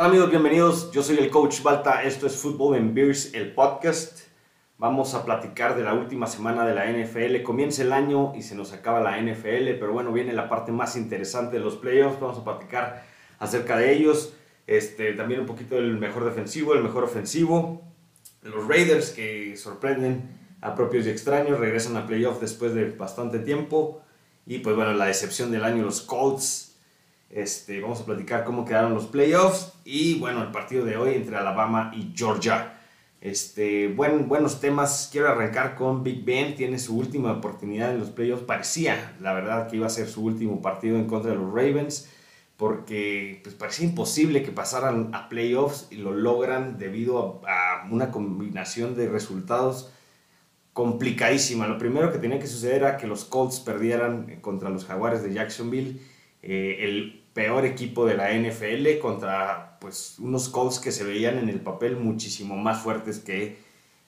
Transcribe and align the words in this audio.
Hola 0.00 0.08
amigos, 0.08 0.30
bienvenidos. 0.30 0.90
Yo 0.92 1.02
soy 1.02 1.18
el 1.18 1.28
coach 1.28 1.60
Balta. 1.62 2.02
Esto 2.04 2.26
es 2.26 2.34
Football 2.34 2.74
and 2.78 2.94
Beers, 2.94 3.34
el 3.34 3.52
podcast. 3.52 4.20
Vamos 4.78 5.12
a 5.12 5.26
platicar 5.26 5.76
de 5.76 5.82
la 5.82 5.92
última 5.92 6.26
semana 6.26 6.66
de 6.66 6.74
la 6.74 6.90
NFL. 6.90 7.42
Comienza 7.42 7.82
el 7.82 7.92
año 7.92 8.32
y 8.34 8.40
se 8.40 8.54
nos 8.54 8.72
acaba 8.72 9.02
la 9.02 9.20
NFL, 9.20 9.76
pero 9.78 9.92
bueno, 9.92 10.10
viene 10.10 10.32
la 10.32 10.48
parte 10.48 10.72
más 10.72 10.96
interesante 10.96 11.58
de 11.58 11.62
los 11.62 11.76
playoffs. 11.76 12.18
Vamos 12.18 12.38
a 12.38 12.44
platicar 12.44 13.04
acerca 13.38 13.76
de 13.76 13.92
ellos. 13.92 14.32
Este, 14.66 15.12
también 15.12 15.40
un 15.40 15.46
poquito 15.46 15.74
del 15.74 15.98
mejor 15.98 16.24
defensivo, 16.24 16.72
el 16.72 16.82
mejor 16.82 17.04
ofensivo. 17.04 17.82
Los 18.40 18.66
Raiders 18.68 19.10
que 19.10 19.54
sorprenden 19.58 20.56
a 20.62 20.74
propios 20.74 21.04
y 21.04 21.10
extraños, 21.10 21.60
regresan 21.60 21.98
a 21.98 22.06
playoffs 22.06 22.40
después 22.40 22.72
de 22.72 22.88
bastante 22.88 23.38
tiempo. 23.38 24.00
Y 24.46 24.60
pues 24.60 24.74
bueno, 24.74 24.94
la 24.94 25.04
decepción 25.04 25.52
del 25.52 25.62
año, 25.62 25.82
los 25.82 26.00
Colts 26.00 26.69
este, 27.30 27.80
vamos 27.80 28.00
a 28.00 28.04
platicar 28.04 28.44
cómo 28.44 28.64
quedaron 28.64 28.92
los 28.92 29.06
playoffs 29.06 29.72
y 29.84 30.18
bueno, 30.18 30.42
el 30.42 30.50
partido 30.50 30.84
de 30.84 30.96
hoy 30.96 31.14
entre 31.14 31.36
Alabama 31.36 31.92
y 31.94 32.12
Georgia. 32.14 32.76
Este, 33.20 33.88
buen, 33.88 34.28
buenos 34.28 34.60
temas. 34.60 35.08
Quiero 35.12 35.28
arrancar 35.28 35.76
con 35.76 36.02
Big 36.02 36.24
Ben. 36.24 36.56
Tiene 36.56 36.78
su 36.78 36.96
última 36.96 37.32
oportunidad 37.32 37.92
en 37.92 38.00
los 38.00 38.10
playoffs. 38.10 38.44
Parecía, 38.44 39.14
la 39.20 39.32
verdad, 39.32 39.68
que 39.68 39.76
iba 39.76 39.86
a 39.86 39.90
ser 39.90 40.08
su 40.08 40.24
último 40.24 40.60
partido 40.60 40.96
en 40.96 41.06
contra 41.06 41.30
de 41.30 41.36
los 41.36 41.52
Ravens. 41.52 42.08
Porque 42.56 43.40
pues, 43.42 43.54
parecía 43.54 43.86
imposible 43.86 44.42
que 44.42 44.50
pasaran 44.52 45.10
a 45.14 45.28
playoffs 45.28 45.86
y 45.90 45.96
lo 45.96 46.12
logran 46.12 46.78
debido 46.78 47.42
a, 47.46 47.82
a 47.82 47.90
una 47.90 48.10
combinación 48.10 48.96
de 48.96 49.08
resultados 49.08 49.92
complicadísima. 50.72 51.66
Lo 51.68 51.78
primero 51.78 52.10
que 52.10 52.18
tenía 52.18 52.38
que 52.38 52.46
suceder 52.46 52.76
era 52.76 52.96
que 52.96 53.06
los 53.06 53.24
Colts 53.24 53.60
perdieran 53.60 54.40
contra 54.40 54.70
los 54.70 54.84
Jaguares 54.84 55.22
de 55.22 55.32
Jacksonville. 55.32 56.00
Eh, 56.42 56.78
el 56.80 57.22
peor 57.32 57.64
equipo 57.64 58.06
de 58.06 58.16
la 58.16 58.32
NFL 58.32 58.98
contra 59.00 59.78
pues 59.80 60.16
unos 60.18 60.48
Colts 60.48 60.78
que 60.78 60.92
se 60.92 61.04
veían 61.04 61.38
en 61.38 61.48
el 61.48 61.60
papel 61.60 61.96
muchísimo 61.96 62.56
más 62.56 62.82
fuertes 62.82 63.18
que 63.18 63.58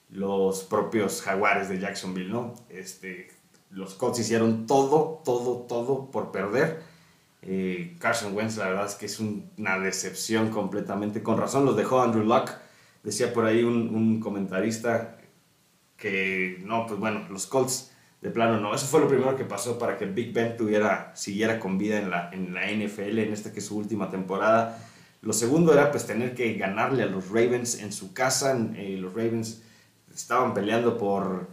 los 0.09 0.63
propios 0.63 1.21
Jaguares 1.21 1.69
de 1.69 1.79
Jacksonville, 1.79 2.29
¿no? 2.29 2.53
Este, 2.69 3.29
los 3.71 3.95
Colts 3.95 4.19
hicieron 4.19 4.67
todo, 4.67 5.21
todo, 5.25 5.65
todo 5.67 6.11
por 6.11 6.31
perder. 6.31 6.83
Eh, 7.41 7.95
Carson 7.99 8.35
Wentz, 8.35 8.57
la 8.57 8.67
verdad 8.69 8.85
es 8.85 8.95
que 8.95 9.07
es 9.07 9.19
una 9.19 9.79
decepción 9.79 10.49
completamente. 10.49 11.23
Con 11.23 11.37
razón 11.37 11.65
los 11.65 11.75
dejó 11.75 12.01
Andrew 12.01 12.23
Luck. 12.23 12.51
Decía 13.03 13.33
por 13.33 13.45
ahí 13.45 13.63
un, 13.63 13.93
un 13.93 14.19
comentarista 14.19 15.17
que, 15.97 16.61
no, 16.63 16.85
pues 16.85 16.99
bueno, 16.99 17.27
los 17.29 17.47
Colts 17.47 17.92
de 18.23 18.29
plano 18.29 18.57
no. 18.57 18.73
Eso 18.73 18.87
fue 18.87 19.01
lo 19.01 19.09
primero 19.09 19.35
que 19.35 19.43
pasó 19.43 19.77
para 19.77 19.97
que 19.97 20.05
Big 20.05 20.31
Ben 20.31 20.55
tuviera, 20.55 21.11
siguiera 21.13 21.59
con 21.59 21.77
vida 21.77 21.99
en 21.99 22.09
la, 22.09 22.29
en 22.31 22.53
la 22.53 22.61
NFL, 22.71 23.19
en 23.19 23.33
esta 23.33 23.51
que 23.51 23.59
es 23.59 23.65
su 23.65 23.77
última 23.77 24.09
temporada. 24.09 24.79
Lo 25.21 25.33
segundo 25.33 25.73
era 25.73 25.91
pues 25.91 26.07
tener 26.07 26.33
que 26.33 26.53
ganarle 26.53 27.03
a 27.03 27.07
los 27.07 27.27
Ravens 27.27 27.81
en 27.81 27.91
su 27.91 28.13
casa. 28.13 28.57
Eh, 28.75 28.97
los 28.97 29.13
Ravens 29.13 29.61
estaban 30.15 30.53
peleando 30.53 30.97
por, 30.97 31.49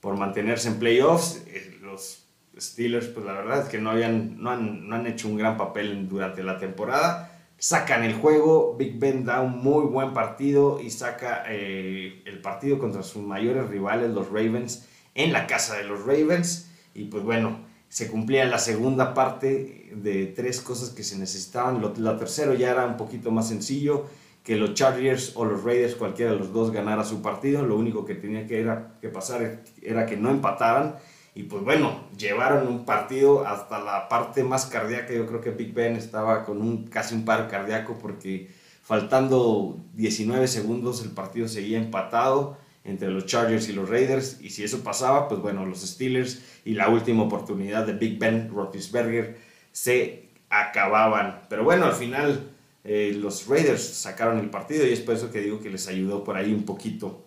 por 0.00 0.16
mantenerse 0.16 0.68
en 0.68 0.78
playoffs. 0.78 1.42
Eh, 1.48 1.78
los 1.82 2.22
Steelers 2.56 3.08
pues 3.08 3.26
la 3.26 3.32
verdad 3.32 3.62
es 3.64 3.68
que 3.68 3.78
no, 3.78 3.90
habían, 3.90 4.40
no, 4.40 4.50
han, 4.50 4.88
no 4.88 4.94
han 4.94 5.08
hecho 5.08 5.26
un 5.26 5.36
gran 5.36 5.56
papel 5.56 6.08
durante 6.08 6.44
la 6.44 6.58
temporada. 6.58 7.32
Sacan 7.58 8.04
el 8.04 8.14
juego, 8.14 8.76
Big 8.76 9.00
Ben 9.00 9.24
da 9.24 9.40
un 9.40 9.58
muy 9.58 9.84
buen 9.86 10.12
partido 10.12 10.80
y 10.80 10.90
saca 10.90 11.42
eh, 11.48 12.22
el 12.24 12.40
partido 12.40 12.78
contra 12.78 13.02
sus 13.02 13.24
mayores 13.24 13.68
rivales, 13.68 14.10
los 14.10 14.28
Ravens 14.28 14.86
en 15.14 15.32
la 15.32 15.46
casa 15.46 15.76
de 15.76 15.84
los 15.84 16.00
Ravens. 16.04 16.70
Y 16.94 17.04
pues 17.04 17.24
bueno, 17.24 17.58
se 17.88 18.08
cumplía 18.08 18.44
la 18.44 18.58
segunda 18.58 19.14
parte 19.14 19.90
de 19.94 20.26
tres 20.26 20.60
cosas 20.60 20.90
que 20.90 21.02
se 21.02 21.18
necesitaban. 21.18 21.80
Lo, 21.80 21.94
la 21.96 22.16
tercera 22.18 22.54
ya 22.54 22.70
era 22.70 22.86
un 22.86 22.96
poquito 22.96 23.30
más 23.30 23.48
sencillo, 23.48 24.06
que 24.42 24.56
los 24.56 24.74
Chargers 24.74 25.32
o 25.36 25.44
los 25.44 25.64
Raiders, 25.64 25.94
cualquiera 25.94 26.32
de 26.32 26.38
los 26.38 26.52
dos, 26.52 26.70
ganara 26.70 27.04
su 27.04 27.22
partido. 27.22 27.64
Lo 27.64 27.76
único 27.76 28.04
que 28.04 28.14
tenía 28.14 28.46
que, 28.46 28.60
era, 28.60 28.98
que 29.00 29.08
pasar 29.08 29.62
era 29.82 30.06
que 30.06 30.16
no 30.16 30.30
empataran. 30.30 30.96
Y 31.36 31.44
pues 31.44 31.64
bueno, 31.64 32.04
llevaron 32.16 32.68
un 32.68 32.84
partido 32.84 33.46
hasta 33.46 33.80
la 33.80 34.08
parte 34.08 34.44
más 34.44 34.66
cardíaca. 34.66 35.12
Yo 35.12 35.26
creo 35.26 35.40
que 35.40 35.50
Big 35.50 35.72
Ben 35.72 35.96
estaba 35.96 36.44
con 36.44 36.60
un, 36.60 36.86
casi 36.86 37.14
un 37.14 37.24
paro 37.24 37.48
cardíaco 37.48 37.96
porque 38.00 38.50
faltando 38.82 39.78
19 39.94 40.46
segundos 40.46 41.02
el 41.02 41.10
partido 41.10 41.48
seguía 41.48 41.78
empatado 41.78 42.58
entre 42.84 43.10
los 43.10 43.26
Chargers 43.26 43.68
y 43.68 43.72
los 43.72 43.88
Raiders. 43.88 44.38
Y 44.40 44.50
si 44.50 44.62
eso 44.62 44.84
pasaba, 44.84 45.28
pues 45.28 45.40
bueno, 45.40 45.64
los 45.66 45.80
Steelers 45.80 46.42
y 46.64 46.74
la 46.74 46.88
última 46.88 47.22
oportunidad 47.22 47.86
de 47.86 47.94
Big 47.94 48.18
Ben 48.18 48.50
Roethlisberger 48.54 49.36
se 49.72 50.28
acababan. 50.50 51.42
Pero 51.48 51.64
bueno, 51.64 51.86
al 51.86 51.94
final 51.94 52.50
eh, 52.84 53.16
los 53.18 53.46
Raiders 53.48 53.82
sacaron 53.82 54.38
el 54.38 54.50
partido 54.50 54.86
y 54.86 54.92
es 54.92 55.00
por 55.00 55.14
eso 55.14 55.30
que 55.30 55.40
digo 55.40 55.60
que 55.60 55.70
les 55.70 55.88
ayudó 55.88 56.22
por 56.22 56.36
ahí 56.36 56.52
un 56.52 56.64
poquito. 56.64 57.24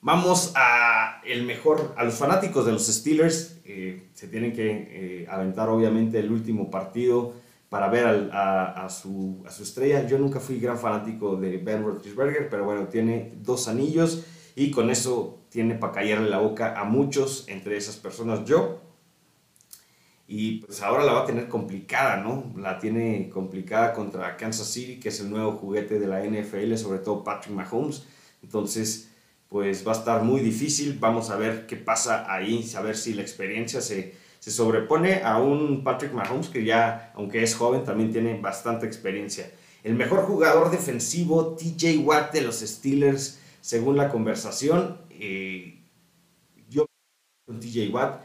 Vamos 0.00 0.52
a 0.54 1.20
el 1.24 1.42
mejor, 1.42 1.94
a 1.96 2.04
los 2.04 2.14
fanáticos 2.14 2.64
de 2.64 2.72
los 2.72 2.86
Steelers, 2.86 3.58
eh, 3.64 4.08
se 4.14 4.28
tienen 4.28 4.52
que 4.52 4.70
eh, 4.70 5.26
aventar 5.28 5.68
obviamente 5.68 6.20
el 6.20 6.30
último 6.30 6.70
partido 6.70 7.34
para 7.68 7.88
ver 7.88 8.30
a, 8.32 8.88
su, 8.88 9.42
a, 9.44 9.50
su, 9.50 9.64
estrella. 9.64 10.06
Yo 10.06 10.18
nunca 10.18 10.38
fui 10.38 10.60
gran 10.60 10.78
fanático 10.78 11.34
de 11.34 11.58
Ben 11.58 11.82
Roethlisberger, 11.82 12.48
pero 12.48 12.64
bueno, 12.64 12.86
tiene 12.86 13.32
dos 13.42 13.66
anillos 13.66 14.24
y 14.56 14.70
con 14.70 14.90
eso 14.90 15.38
tiene 15.50 15.74
para 15.74 15.92
callarle 15.92 16.30
la 16.30 16.38
boca 16.38 16.80
a 16.80 16.84
muchos, 16.84 17.44
entre 17.46 17.76
esas 17.76 17.96
personas 17.96 18.44
yo. 18.46 18.80
Y 20.26 20.60
pues 20.60 20.82
ahora 20.82 21.04
la 21.04 21.12
va 21.12 21.22
a 21.22 21.26
tener 21.26 21.46
complicada, 21.46 22.16
¿no? 22.16 22.52
La 22.56 22.78
tiene 22.78 23.28
complicada 23.28 23.92
contra 23.92 24.36
Kansas 24.36 24.66
City, 24.66 24.98
que 24.98 25.10
es 25.10 25.20
el 25.20 25.30
nuevo 25.30 25.52
juguete 25.52 26.00
de 26.00 26.06
la 26.08 26.24
NFL, 26.24 26.74
sobre 26.76 27.00
todo 27.00 27.22
Patrick 27.22 27.54
Mahomes. 27.54 28.06
Entonces, 28.42 29.10
pues 29.48 29.86
va 29.86 29.92
a 29.92 29.96
estar 29.96 30.22
muy 30.22 30.40
difícil. 30.40 30.96
Vamos 30.98 31.28
a 31.28 31.36
ver 31.36 31.66
qué 31.66 31.76
pasa 31.76 32.24
ahí, 32.32 32.68
a 32.76 32.80
ver 32.80 32.96
si 32.96 33.12
la 33.12 33.22
experiencia 33.22 33.82
se, 33.82 34.14
se 34.40 34.50
sobrepone 34.50 35.22
a 35.22 35.38
un 35.38 35.84
Patrick 35.84 36.12
Mahomes 36.12 36.48
que 36.48 36.64
ya, 36.64 37.12
aunque 37.14 37.42
es 37.42 37.54
joven, 37.54 37.84
también 37.84 38.10
tiene 38.10 38.40
bastante 38.40 38.86
experiencia. 38.86 39.52
El 39.84 39.94
mejor 39.94 40.24
jugador 40.24 40.70
defensivo, 40.70 41.56
TJ 41.56 41.98
Watt 41.98 42.32
de 42.32 42.40
los 42.40 42.60
Steelers, 42.60 43.38
según 43.66 43.96
la 43.96 44.10
conversación, 44.10 44.96
eh, 45.10 45.80
yo 46.70 46.86
con 47.44 47.58
TJ 47.58 47.88
Watt, 47.92 48.22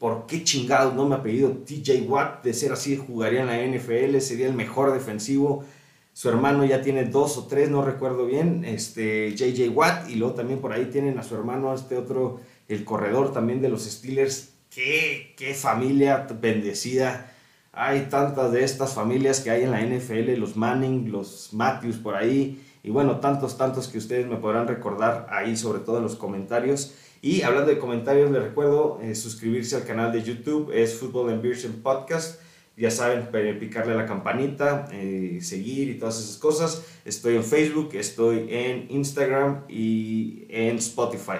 ¿por 0.00 0.26
qué 0.26 0.42
chingados 0.42 0.92
no 0.96 1.08
me 1.08 1.14
ha 1.14 1.22
pedido 1.22 1.52
TJ 1.52 2.02
Watt? 2.08 2.42
De 2.42 2.52
ser 2.52 2.72
así, 2.72 2.96
jugaría 2.96 3.42
en 3.42 3.46
la 3.46 3.62
NFL, 3.64 4.18
sería 4.18 4.48
el 4.48 4.54
mejor 4.54 4.92
defensivo. 4.92 5.64
Su 6.12 6.28
hermano 6.30 6.64
ya 6.64 6.82
tiene 6.82 7.04
dos 7.04 7.38
o 7.38 7.46
tres, 7.46 7.70
no 7.70 7.84
recuerdo 7.84 8.26
bien, 8.26 8.64
este 8.64 9.36
JJ 9.36 9.68
Watt, 9.68 10.10
y 10.10 10.16
luego 10.16 10.34
también 10.34 10.60
por 10.60 10.72
ahí 10.72 10.86
tienen 10.86 11.16
a 11.16 11.22
su 11.22 11.36
hermano, 11.36 11.72
este 11.72 11.96
otro, 11.96 12.40
el 12.66 12.84
corredor 12.84 13.32
también 13.32 13.62
de 13.62 13.68
los 13.68 13.84
Steelers. 13.84 14.54
Qué, 14.68 15.32
qué 15.36 15.54
familia 15.54 16.26
bendecida. 16.40 17.31
Hay 17.72 18.08
tantas 18.10 18.52
de 18.52 18.64
estas 18.64 18.92
familias 18.92 19.40
que 19.40 19.50
hay 19.50 19.62
en 19.62 19.70
la 19.70 19.80
NFL, 19.80 20.38
los 20.38 20.56
Manning, 20.56 21.10
los 21.10 21.54
Matthews 21.54 21.96
por 21.96 22.14
ahí 22.14 22.62
y 22.82 22.90
bueno, 22.90 23.20
tantos, 23.20 23.56
tantos 23.56 23.88
que 23.88 23.98
ustedes 23.98 24.26
me 24.26 24.36
podrán 24.36 24.66
recordar 24.66 25.26
ahí, 25.30 25.56
sobre 25.56 25.80
todo 25.80 25.98
en 25.98 26.02
los 26.02 26.16
comentarios. 26.16 26.94
Y 27.22 27.42
hablando 27.42 27.70
de 27.70 27.78
comentarios, 27.78 28.30
les 28.30 28.42
recuerdo 28.42 28.98
eh, 29.00 29.14
suscribirse 29.14 29.76
al 29.76 29.84
canal 29.84 30.12
de 30.12 30.22
YouTube, 30.22 30.72
es 30.74 30.94
Football 30.98 31.32
and 31.32 31.82
Podcast. 31.82 32.40
Ya 32.76 32.90
saben, 32.90 33.28
picarle 33.60 33.94
la 33.94 34.06
campanita, 34.06 34.88
eh, 34.90 35.38
seguir 35.40 35.90
y 35.90 35.98
todas 35.98 36.18
esas 36.18 36.38
cosas. 36.38 36.84
Estoy 37.04 37.36
en 37.36 37.44
Facebook, 37.44 37.90
estoy 37.92 38.48
en 38.50 38.86
Instagram 38.90 39.64
y 39.68 40.46
en 40.48 40.78
Spotify. 40.78 41.38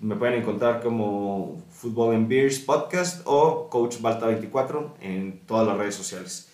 Me 0.00 0.14
pueden 0.14 0.40
encontrar 0.40 0.80
como 0.80 1.60
Football 1.70 2.14
and 2.14 2.28
Beers 2.28 2.60
Podcast 2.60 3.22
o 3.24 3.68
Coach 3.68 3.96
Balta24 4.00 4.92
en 5.00 5.40
todas 5.44 5.66
las 5.66 5.76
redes 5.76 5.96
sociales. 5.96 6.48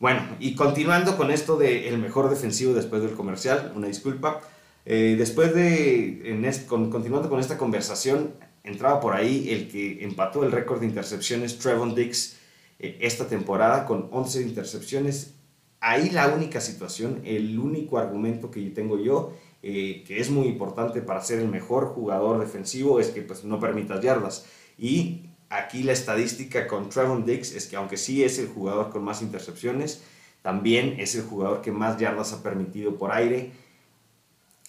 Bueno, 0.00 0.22
y 0.40 0.54
continuando 0.54 1.16
con 1.16 1.30
esto 1.30 1.56
de 1.56 1.88
el 1.88 1.98
mejor 1.98 2.30
defensivo 2.30 2.72
después 2.72 3.02
del 3.02 3.12
comercial, 3.12 3.72
una 3.76 3.88
disculpa. 3.88 4.40
Eh, 4.86 5.16
después 5.18 5.54
de, 5.54 6.30
en 6.30 6.88
continuando 6.88 7.28
con 7.28 7.40
esta 7.40 7.58
conversación, 7.58 8.32
entraba 8.64 9.00
por 9.00 9.14
ahí 9.14 9.50
el 9.50 9.68
que 9.68 10.02
empató 10.02 10.44
el 10.44 10.52
récord 10.52 10.80
de 10.80 10.86
intercepciones, 10.86 11.58
Trevon 11.58 11.94
Dix, 11.94 12.36
eh, 12.78 12.96
esta 13.02 13.26
temporada 13.26 13.84
con 13.84 14.08
11 14.12 14.42
intercepciones. 14.42 15.34
Ahí 15.80 16.08
la 16.08 16.28
única 16.28 16.60
situación, 16.60 17.20
el 17.24 17.58
único 17.58 17.98
argumento 17.98 18.50
que 18.50 18.62
tengo 18.70 18.98
yo, 18.98 19.34
eh, 19.70 20.02
que 20.06 20.18
es 20.18 20.30
muy 20.30 20.46
importante 20.46 21.02
para 21.02 21.20
ser 21.20 21.40
el 21.40 21.48
mejor 21.48 21.88
jugador 21.88 22.40
defensivo, 22.40 23.00
es 23.00 23.08
que 23.10 23.20
pues, 23.20 23.44
no 23.44 23.60
permitas 23.60 24.00
yardas. 24.00 24.46
Y 24.78 25.26
aquí 25.50 25.82
la 25.82 25.92
estadística 25.92 26.66
con 26.66 26.88
Trevon 26.88 27.26
Dix 27.26 27.54
es 27.54 27.66
que 27.66 27.76
aunque 27.76 27.98
sí 27.98 28.24
es 28.24 28.38
el 28.38 28.48
jugador 28.48 28.88
con 28.88 29.04
más 29.04 29.20
intercepciones, 29.20 30.02
también 30.40 30.98
es 30.98 31.16
el 31.16 31.24
jugador 31.24 31.60
que 31.60 31.70
más 31.70 31.98
yardas 31.98 32.32
ha 32.32 32.42
permitido 32.42 32.96
por 32.96 33.12
aire. 33.12 33.52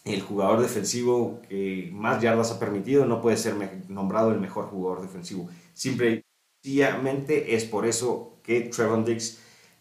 El 0.04 0.22
jugador 0.22 0.60
defensivo 0.60 1.40
que 1.48 1.90
más 1.94 2.22
yardas 2.22 2.52
ha 2.52 2.60
permitido 2.60 3.06
no 3.06 3.22
puede 3.22 3.38
ser 3.38 3.56
nombrado 3.88 4.32
el 4.32 4.42
mejor 4.42 4.66
jugador 4.66 5.02
defensivo. 5.02 5.50
Simplemente 5.74 7.56
es 7.56 7.64
por 7.64 7.86
eso 7.86 8.34
que 8.44 8.60
Trevon 8.64 9.06
Dix 9.06 9.40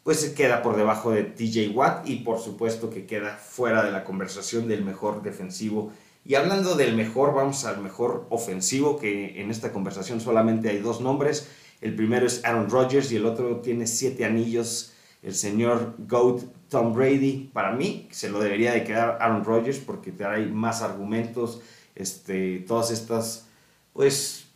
pues 0.08 0.20
se 0.20 0.32
queda 0.32 0.62
por 0.62 0.75
debajo 0.75 1.10
de 1.10 1.22
TJ 1.22 1.69
Watt 1.75 2.08
y 2.08 2.20
por 2.20 2.40
supuesto 2.40 2.88
que 2.88 3.05
queda 3.05 3.37
fuera 3.37 3.84
de 3.84 3.90
la 3.90 4.05
conversación 4.05 4.66
del 4.66 4.82
mejor 4.82 5.20
defensivo. 5.20 5.93
Y 6.25 6.34
hablando 6.34 6.76
del 6.76 6.96
mejor, 6.96 7.34
vamos 7.34 7.66
al 7.66 7.82
mejor 7.82 8.26
ofensivo, 8.31 8.99
que 8.99 9.38
en 9.38 9.50
esta 9.50 9.70
conversación 9.70 10.22
solamente 10.22 10.70
hay 10.70 10.78
dos 10.78 11.02
nombres. 11.02 11.50
El 11.82 11.94
primero 11.94 12.26
es 12.26 12.43
Aaron 12.46 12.70
Rodgers 12.70 13.12
y 13.12 13.16
el 13.16 13.26
otro 13.26 13.56
tiene 13.60 13.87
siete 13.87 14.25
anillos, 14.25 14.94
el 15.22 15.34
señor 15.34 15.94
GOAT 15.99 16.40
Tom 16.70 16.94
Brady. 16.94 17.50
Para 17.52 17.72
mí 17.72 18.08
se 18.11 18.31
lo 18.31 18.40
debería 18.40 18.72
de 18.72 18.84
quedar 18.84 19.19
Aaron 19.20 19.44
Rodgers 19.44 19.76
porque 19.76 20.11
trae 20.11 20.46
más 20.46 20.81
argumentos, 20.81 21.61
este, 21.94 22.61
todas 22.61 22.90
estas, 22.90 23.46
pues, 23.93 24.46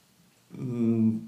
mmm, 0.48 1.18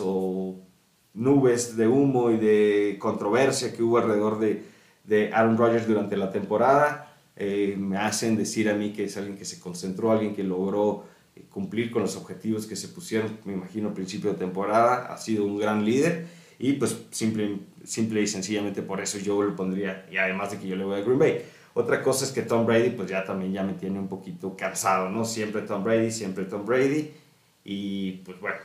o 0.00 0.69
nubes 1.14 1.76
de 1.76 1.88
humo 1.88 2.30
y 2.30 2.36
de 2.36 2.96
controversia 2.98 3.72
que 3.72 3.82
hubo 3.82 3.98
alrededor 3.98 4.38
de, 4.38 4.62
de 5.04 5.32
Aaron 5.32 5.56
Rodgers 5.56 5.86
durante 5.86 6.16
la 6.16 6.30
temporada. 6.30 7.14
Eh, 7.36 7.74
me 7.78 7.96
hacen 7.96 8.36
decir 8.36 8.68
a 8.68 8.74
mí 8.74 8.92
que 8.92 9.04
es 9.04 9.16
alguien 9.16 9.36
que 9.36 9.44
se 9.44 9.60
concentró, 9.60 10.12
alguien 10.12 10.34
que 10.34 10.44
logró 10.44 11.04
eh, 11.34 11.44
cumplir 11.48 11.90
con 11.90 12.02
los 12.02 12.16
objetivos 12.16 12.66
que 12.66 12.76
se 12.76 12.88
pusieron, 12.88 13.38
me 13.44 13.54
imagino, 13.54 13.88
al 13.88 13.94
principio 13.94 14.32
de 14.32 14.38
temporada, 14.38 15.12
ha 15.12 15.16
sido 15.16 15.46
un 15.46 15.58
gran 15.58 15.84
líder 15.84 16.26
y 16.58 16.74
pues 16.74 16.98
simple, 17.10 17.60
simple 17.84 18.20
y 18.20 18.26
sencillamente 18.26 18.82
por 18.82 19.00
eso 19.00 19.18
yo 19.18 19.42
lo 19.42 19.56
pondría, 19.56 20.06
y 20.10 20.18
además 20.18 20.50
de 20.50 20.58
que 20.58 20.68
yo 20.68 20.76
le 20.76 20.84
voy 20.84 21.00
a 21.00 21.02
Green 21.02 21.18
Bay. 21.18 21.42
Otra 21.72 22.02
cosa 22.02 22.26
es 22.26 22.32
que 22.32 22.42
Tom 22.42 22.66
Brady 22.66 22.90
pues 22.90 23.08
ya 23.08 23.24
también 23.24 23.52
ya 23.52 23.62
me 23.62 23.72
tiene 23.72 23.98
un 23.98 24.08
poquito 24.08 24.54
cansado, 24.56 25.08
¿no? 25.08 25.24
Siempre 25.24 25.62
Tom 25.62 25.82
Brady, 25.82 26.10
siempre 26.10 26.44
Tom 26.44 26.66
Brady 26.66 27.10
y 27.64 28.12
pues 28.24 28.38
bueno, 28.40 28.58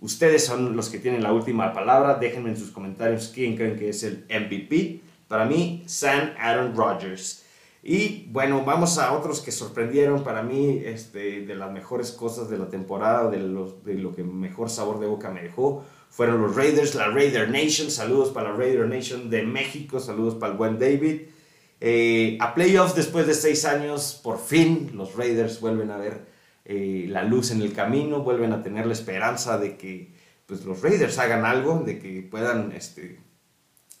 Ustedes 0.00 0.44
son 0.44 0.76
los 0.76 0.88
que 0.88 0.98
tienen 0.98 1.22
la 1.22 1.32
última 1.32 1.72
palabra. 1.72 2.14
Déjenme 2.14 2.50
en 2.50 2.56
sus 2.56 2.70
comentarios 2.70 3.32
quién 3.34 3.56
creen 3.56 3.76
que 3.76 3.88
es 3.88 4.02
el 4.04 4.24
MVP. 4.28 5.00
Para 5.26 5.44
mí, 5.44 5.82
Sam 5.86 6.32
Aaron 6.38 6.76
Rodgers. 6.76 7.44
Y 7.82 8.26
bueno, 8.30 8.64
vamos 8.64 8.98
a 8.98 9.12
otros 9.12 9.40
que 9.40 9.52
sorprendieron 9.52 10.22
para 10.22 10.42
mí 10.42 10.82
este, 10.84 11.42
de 11.46 11.54
las 11.54 11.70
mejores 11.72 12.12
cosas 12.12 12.48
de 12.48 12.58
la 12.58 12.68
temporada, 12.68 13.30
de, 13.30 13.38
de 13.38 13.94
lo 13.94 14.14
que 14.14 14.22
mejor 14.22 14.70
sabor 14.70 15.00
de 15.00 15.06
boca 15.06 15.30
me 15.30 15.42
dejó. 15.42 15.84
Fueron 16.10 16.42
los 16.42 16.56
Raiders, 16.56 16.94
la 16.94 17.08
Raider 17.08 17.50
Nation. 17.50 17.90
Saludos 17.90 18.30
para 18.30 18.50
la 18.50 18.56
Raider 18.56 18.86
Nation 18.86 19.30
de 19.30 19.42
México. 19.42 20.00
Saludos 20.00 20.34
para 20.34 20.52
el 20.52 20.58
buen 20.58 20.78
David. 20.78 21.22
Eh, 21.80 22.38
a 22.40 22.54
playoffs 22.54 22.96
después 22.96 23.26
de 23.26 23.34
seis 23.34 23.64
años, 23.64 24.20
por 24.22 24.38
fin 24.38 24.90
los 24.94 25.14
Raiders 25.14 25.60
vuelven 25.60 25.90
a 25.90 25.96
ver 25.96 26.26
eh, 26.70 27.06
la 27.08 27.24
luz 27.24 27.50
en 27.50 27.62
el 27.62 27.72
camino, 27.72 28.20
vuelven 28.20 28.52
a 28.52 28.62
tener 28.62 28.84
la 28.84 28.92
esperanza 28.92 29.56
de 29.56 29.78
que 29.78 30.12
pues, 30.44 30.66
los 30.66 30.82
Raiders 30.82 31.18
hagan 31.18 31.46
algo, 31.46 31.80
de 31.80 31.98
que 31.98 32.20
puedan 32.20 32.72
este, 32.72 33.20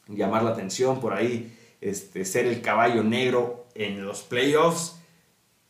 llamar 0.06 0.42
la 0.42 0.50
atención 0.50 1.00
por 1.00 1.14
ahí, 1.14 1.56
este, 1.80 2.26
ser 2.26 2.44
el 2.44 2.60
caballo 2.60 3.02
negro 3.02 3.68
en 3.74 4.04
los 4.04 4.20
playoffs. 4.20 5.00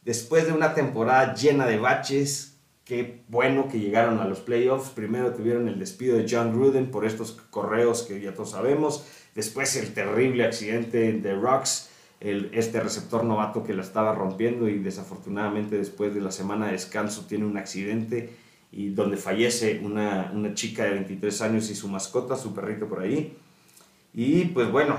Después 0.02 0.46
de 0.46 0.52
una 0.52 0.74
temporada 0.74 1.34
llena 1.34 1.66
de 1.66 1.78
baches, 1.78 2.58
qué 2.84 3.22
bueno 3.28 3.68
que 3.68 3.78
llegaron 3.78 4.18
a 4.18 4.24
los 4.24 4.40
playoffs. 4.40 4.90
Primero 4.90 5.32
tuvieron 5.32 5.68
el 5.68 5.78
despido 5.78 6.16
de 6.16 6.26
John 6.28 6.52
Gruden 6.52 6.90
por 6.90 7.04
estos 7.04 7.30
correos 7.50 8.02
que 8.02 8.20
ya 8.20 8.34
todos 8.34 8.50
sabemos. 8.50 9.06
Después 9.36 9.76
el 9.76 9.94
terrible 9.94 10.44
accidente 10.44 11.12
de 11.12 11.34
Rocks 11.36 11.87
este 12.20 12.80
receptor 12.80 13.24
novato 13.24 13.62
que 13.62 13.74
la 13.74 13.82
estaba 13.82 14.14
rompiendo 14.14 14.68
y 14.68 14.78
desafortunadamente 14.78 15.76
después 15.76 16.14
de 16.14 16.20
la 16.20 16.32
semana 16.32 16.66
de 16.66 16.72
descanso 16.72 17.26
tiene 17.28 17.46
un 17.46 17.56
accidente 17.56 18.30
y 18.72 18.90
donde 18.90 19.16
fallece 19.16 19.80
una, 19.82 20.32
chica 20.54 20.84
de 20.84 20.90
23 20.90 21.42
años 21.42 21.70
y 21.70 21.74
su 21.74 21.88
mascota, 21.88 22.36
su 22.36 22.54
perrito 22.54 22.88
por 22.88 23.00
ahí. 23.00 23.36
Y 24.12 24.46
pues 24.46 24.70
bueno, 24.70 24.98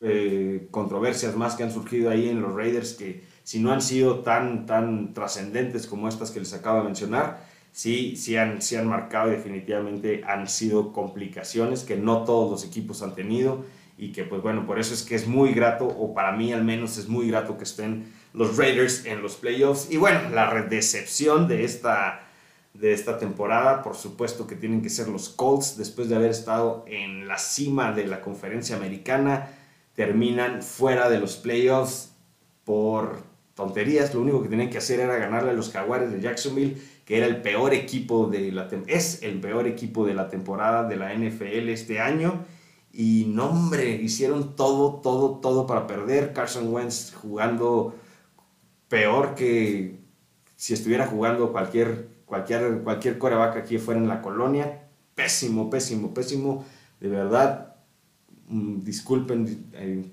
eh, 0.00 0.68
controversias 0.70 1.36
más 1.36 1.56
que 1.56 1.64
han 1.64 1.72
surgido 1.72 2.10
ahí 2.10 2.28
en 2.28 2.40
los 2.40 2.54
Raiders 2.54 2.94
que 2.94 3.24
si 3.42 3.60
no 3.60 3.72
han 3.72 3.82
sido 3.82 4.20
tan, 4.20 4.66
tan 4.66 5.14
trascendentes 5.14 5.86
como 5.86 6.08
estas 6.08 6.30
que 6.30 6.40
les 6.40 6.52
acabo 6.52 6.78
de 6.78 6.84
mencionar, 6.84 7.44
sí, 7.72 8.16
sí, 8.16 8.36
han, 8.36 8.62
sí 8.62 8.76
han 8.76 8.86
marcado 8.86 9.28
y 9.32 9.36
definitivamente 9.36 10.22
han 10.24 10.48
sido 10.48 10.92
complicaciones 10.92 11.82
que 11.84 11.96
no 11.96 12.24
todos 12.24 12.50
los 12.50 12.64
equipos 12.64 13.02
han 13.02 13.14
tenido 13.14 13.64
y 13.98 14.12
que 14.12 14.24
pues 14.24 14.42
bueno, 14.42 14.66
por 14.66 14.78
eso 14.78 14.92
es 14.92 15.02
que 15.02 15.14
es 15.14 15.26
muy 15.26 15.52
grato, 15.52 15.86
o 15.86 16.12
para 16.12 16.32
mí 16.32 16.52
al 16.52 16.64
menos 16.64 16.98
es 16.98 17.08
muy 17.08 17.28
grato 17.28 17.56
que 17.56 17.64
estén 17.64 18.12
los 18.32 18.56
Raiders 18.56 19.06
en 19.06 19.22
los 19.22 19.36
playoffs. 19.36 19.90
Y 19.90 19.96
bueno, 19.96 20.28
la 20.30 20.52
decepción 20.62 21.48
de 21.48 21.64
esta, 21.64 22.20
de 22.74 22.92
esta 22.92 23.18
temporada, 23.18 23.82
por 23.82 23.96
supuesto 23.96 24.46
que 24.46 24.54
tienen 24.54 24.82
que 24.82 24.90
ser 24.90 25.08
los 25.08 25.30
Colts, 25.30 25.78
después 25.78 26.08
de 26.08 26.16
haber 26.16 26.30
estado 26.30 26.84
en 26.86 27.26
la 27.26 27.38
cima 27.38 27.92
de 27.92 28.06
la 28.06 28.20
conferencia 28.20 28.76
americana, 28.76 29.50
terminan 29.94 30.62
fuera 30.62 31.08
de 31.08 31.18
los 31.18 31.36
playoffs 31.36 32.12
por 32.64 33.22
tonterías, 33.54 34.12
lo 34.14 34.20
único 34.20 34.42
que 34.42 34.50
tenían 34.50 34.68
que 34.68 34.76
hacer 34.76 35.00
era 35.00 35.16
ganarle 35.16 35.50
a 35.50 35.54
los 35.54 35.70
Jaguares 35.70 36.12
de 36.12 36.20
Jacksonville, 36.20 36.76
que 37.06 37.16
era 37.16 37.26
el 37.26 37.40
peor 37.40 37.72
equipo 37.72 38.26
de 38.26 38.52
la 38.52 38.68
es 38.88 39.22
el 39.22 39.40
peor 39.40 39.66
equipo 39.66 40.04
de 40.04 40.12
la 40.12 40.28
temporada 40.28 40.86
de 40.86 40.96
la 40.96 41.14
NFL 41.14 41.70
este 41.70 42.00
año 42.00 42.44
y 42.98 43.26
no, 43.26 43.70
hicieron 43.76 44.56
todo, 44.56 45.00
todo, 45.02 45.38
todo 45.40 45.66
para 45.66 45.86
perder. 45.86 46.32
Carson 46.32 46.72
Wentz 46.72 47.12
jugando 47.12 47.94
peor 48.88 49.34
que 49.34 50.00
si 50.56 50.72
estuviera 50.72 51.06
jugando 51.06 51.52
cualquier, 51.52 52.08
cualquier, 52.24 52.80
cualquier 52.82 53.18
aquí 53.34 53.76
fuera 53.76 54.00
en 54.00 54.08
la 54.08 54.22
colonia. 54.22 54.88
Pésimo, 55.14 55.68
pésimo, 55.68 56.14
pésimo. 56.14 56.64
De 56.98 57.08
verdad, 57.08 57.76
mm, 58.48 58.82
disculpen, 58.82 59.66
eh, 59.74 60.10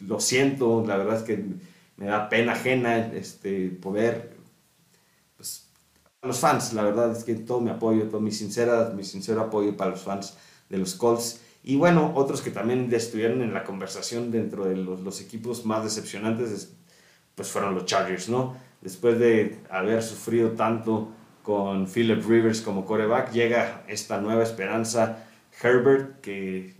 lo 0.00 0.18
siento, 0.18 0.84
la 0.84 0.96
verdad 0.96 1.18
es 1.18 1.22
que 1.22 1.44
me 1.96 2.06
da 2.06 2.28
pena 2.28 2.54
ajena 2.54 2.98
este, 3.14 3.68
poder, 3.68 4.36
pues, 5.36 5.68
a 6.20 6.26
los 6.26 6.40
fans, 6.40 6.72
la 6.72 6.82
verdad 6.82 7.12
es 7.12 7.22
que 7.22 7.36
todo 7.36 7.60
mi 7.60 7.70
apoyo, 7.70 8.08
todo 8.08 8.20
mi, 8.20 8.32
sincera, 8.32 8.92
mi 8.96 9.04
sincero 9.04 9.40
apoyo 9.40 9.76
para 9.76 9.92
los 9.92 10.02
fans 10.02 10.36
de 10.68 10.78
los 10.78 10.94
Colts. 10.94 11.40
Y 11.62 11.76
bueno, 11.76 12.12
otros 12.14 12.42
que 12.42 12.50
también 12.50 12.92
estuvieron 12.92 13.40
en 13.42 13.54
la 13.54 13.64
conversación 13.64 14.30
dentro 14.30 14.66
de 14.66 14.76
los, 14.76 15.20
equipos 15.20 15.64
más 15.64 15.82
decepcionantes, 15.82 16.74
pues 17.34 17.48
fueron 17.48 17.74
los 17.74 17.86
Chargers, 17.86 18.28
¿no? 18.28 18.56
Después 18.82 19.18
de 19.18 19.58
haber 19.70 20.02
sufrido 20.02 20.50
tanto 20.50 21.10
con 21.42 21.86
Philip 21.86 22.22
Rivers 22.26 22.60
como 22.60 22.84
coreback, 22.84 23.32
llega 23.32 23.84
esta 23.88 24.20
nueva 24.20 24.42
esperanza, 24.42 25.26
Herbert, 25.62 26.20
que 26.20 26.74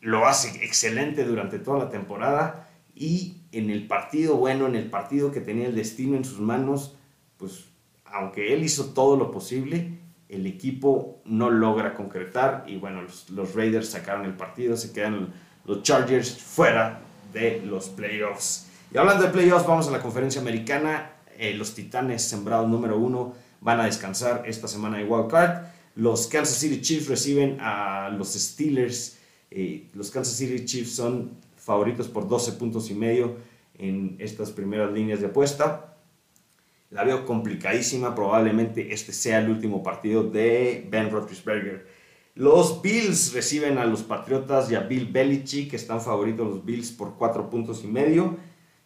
lo 0.00 0.26
hace 0.26 0.64
excelente 0.64 1.24
durante 1.24 1.58
toda 1.58 1.78
la 1.78 1.90
temporada 1.90 2.68
y 2.94 3.36
en 3.52 3.70
el 3.70 3.86
partido 3.86 4.36
bueno, 4.36 4.66
en 4.66 4.74
el 4.74 4.90
partido 4.90 5.32
que 5.32 5.40
tenía 5.40 5.68
el 5.68 5.74
destino 5.74 6.16
en 6.16 6.24
sus 6.24 6.40
manos, 6.40 6.96
pues 7.36 7.66
aunque 8.04 8.52
él 8.52 8.62
hizo 8.62 8.86
todo 8.92 9.16
lo 9.16 9.30
posible, 9.30 9.98
el 10.32 10.46
equipo 10.46 11.20
no 11.26 11.50
logra 11.50 11.94
concretar 11.94 12.64
y 12.66 12.76
bueno, 12.76 13.02
los, 13.02 13.54
Raiders 13.54 13.90
sacaron 13.90 14.24
el 14.24 14.32
partido, 14.32 14.78
se 14.78 14.90
quedan 14.90 15.28
los 15.66 15.82
Chargers 15.82 16.38
fuera 16.38 17.00
de 17.34 17.62
los 17.64 17.90
playoffs. 17.90 18.66
Y 18.92 18.96
hablando 18.96 19.24
de 19.24 19.30
playoffs, 19.30 19.66
vamos 19.66 19.88
a 19.88 19.90
la 19.90 20.00
conferencia 20.00 20.40
americana. 20.40 21.10
Eh, 21.36 21.54
los 21.54 21.74
Titanes, 21.74 22.22
sembrados 22.22 22.68
número 22.68 22.98
uno, 22.98 23.34
van 23.60 23.80
a 23.80 23.84
descansar 23.84 24.44
esta 24.46 24.68
semana 24.68 24.96
de 24.96 25.04
Wild 25.04 25.30
Card. 25.30 25.66
Los 25.96 26.26
Kansas 26.28 26.56
City 26.56 26.80
Chiefs 26.80 27.08
reciben 27.08 27.58
a 27.60 28.08
los 28.08 28.32
Steelers. 28.32 29.18
Eh, 29.50 29.88
los 29.92 30.10
Kansas 30.10 30.34
City 30.34 30.64
Chiefs 30.64 30.94
son 30.94 31.32
favoritos 31.56 32.08
por 32.08 32.26
12 32.26 32.52
puntos 32.52 32.90
y 32.90 32.94
medio 32.94 33.36
en 33.78 34.16
estas 34.18 34.50
primeras 34.50 34.92
líneas 34.92 35.20
de 35.20 35.26
apuesta 35.26 35.91
la 36.92 37.04
veo 37.04 37.24
complicadísima. 37.24 38.14
Probablemente 38.14 38.92
este 38.92 39.12
sea 39.12 39.40
el 39.40 39.50
último 39.50 39.82
partido 39.82 40.22
de 40.22 40.86
Ben 40.90 41.10
Roethlisberger. 41.10 41.86
Los 42.34 42.80
Bills 42.80 43.32
reciben 43.34 43.78
a 43.78 43.84
los 43.84 44.02
Patriotas 44.02 44.70
y 44.70 44.74
a 44.74 44.80
Bill 44.80 45.06
Belichick, 45.06 45.70
que 45.70 45.76
están 45.76 46.00
favoritos 46.00 46.48
los 46.48 46.64
Bills 46.64 46.90
por 46.92 47.16
cuatro 47.16 47.50
puntos 47.50 47.82
y 47.84 47.88
medio. 47.88 48.36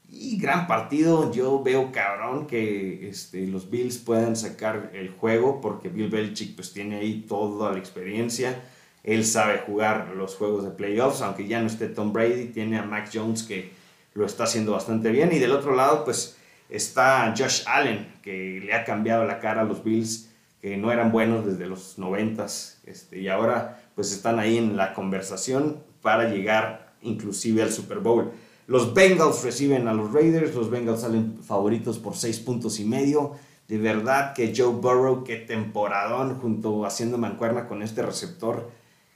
Y 0.08 0.38
gran 0.38 0.66
partido, 0.66 1.32
yo 1.32 1.62
veo 1.62 1.92
cabrón 1.92 2.46
que 2.46 3.08
este, 3.08 3.46
los 3.46 3.70
Bills 3.70 3.98
puedan 3.98 4.36
sacar 4.36 4.90
el 4.94 5.10
juego 5.10 5.60
porque 5.60 5.88
Bill 5.88 6.08
Belichick 6.08 6.54
pues 6.54 6.72
tiene 6.72 6.96
ahí 6.96 7.24
toda 7.28 7.72
la 7.72 7.78
experiencia. 7.78 8.62
Él 9.02 9.24
sabe 9.24 9.58
jugar 9.58 10.12
los 10.16 10.34
juegos 10.34 10.64
de 10.64 10.70
playoffs, 10.70 11.22
aunque 11.22 11.46
ya 11.46 11.60
no 11.60 11.66
esté 11.66 11.88
Tom 11.88 12.12
Brady, 12.12 12.46
tiene 12.46 12.78
a 12.78 12.82
Mac 12.82 13.10
Jones 13.12 13.44
que 13.44 13.70
lo 14.14 14.26
está 14.26 14.44
haciendo 14.44 14.72
bastante 14.72 15.10
bien. 15.10 15.32
Y 15.32 15.38
del 15.38 15.52
otro 15.52 15.74
lado, 15.74 16.04
pues 16.04 16.35
Está 16.68 17.34
Josh 17.36 17.62
Allen, 17.66 18.14
que 18.22 18.60
le 18.64 18.74
ha 18.74 18.84
cambiado 18.84 19.24
la 19.24 19.38
cara 19.38 19.62
a 19.62 19.64
los 19.64 19.84
Bills, 19.84 20.30
que 20.60 20.76
no 20.76 20.90
eran 20.90 21.12
buenos 21.12 21.46
desde 21.46 21.66
los 21.66 21.98
90 21.98 22.46
este, 22.86 23.20
y 23.20 23.28
ahora 23.28 23.82
pues 23.94 24.12
están 24.12 24.38
ahí 24.38 24.58
en 24.58 24.76
la 24.76 24.94
conversación 24.94 25.82
para 26.02 26.28
llegar 26.28 26.94
inclusive 27.02 27.62
al 27.62 27.72
Super 27.72 27.98
Bowl. 27.98 28.32
Los 28.66 28.94
Bengals 28.94 29.44
reciben 29.44 29.86
a 29.86 29.94
los 29.94 30.12
Raiders, 30.12 30.54
los 30.54 30.70
Bengals 30.70 31.02
salen 31.02 31.38
favoritos 31.42 31.98
por 31.98 32.16
6 32.16 32.40
puntos 32.40 32.80
y 32.80 32.84
medio. 32.84 33.32
De 33.68 33.78
verdad 33.78 34.34
que 34.34 34.52
Joe 34.56 34.74
Burrow, 34.74 35.24
qué 35.24 35.36
temporadón, 35.36 36.40
junto 36.40 36.84
haciendo 36.84 37.16
mancuerna 37.16 37.68
con 37.68 37.82
este 37.82 38.02
receptor 38.02 38.70